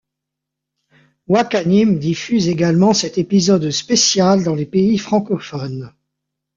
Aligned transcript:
Wakanim 1.27 1.99
diffuse 2.01 2.47
également 2.49 2.95
cet 2.95 3.19
épisode 3.19 3.69
spécial 3.69 4.43
dans 4.43 4.55
les 4.55 4.65
pays 4.65 4.97
francophones. 4.97 5.93